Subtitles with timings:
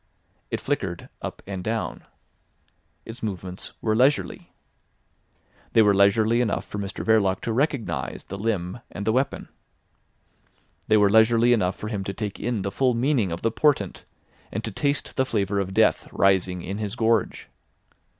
[0.49, 2.05] It flickered up and down.
[3.05, 4.51] Its movements were leisurely.
[5.73, 9.47] They were leisurely enough for Mr Verloc to recognise the limb and the weapon.
[10.87, 14.03] They were leisurely enough for him to take in the full meaning of the portent,
[14.51, 17.47] and to taste the flavour of death rising in his gorge.